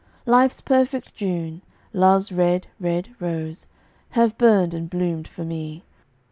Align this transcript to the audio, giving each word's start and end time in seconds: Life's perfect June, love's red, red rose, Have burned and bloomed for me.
Life's 0.25 0.61
perfect 0.61 1.13
June, 1.13 1.61
love's 1.93 2.31
red, 2.31 2.65
red 2.79 3.09
rose, 3.19 3.67
Have 4.17 4.35
burned 4.35 4.73
and 4.73 4.89
bloomed 4.89 5.27
for 5.27 5.43
me. 5.45 5.83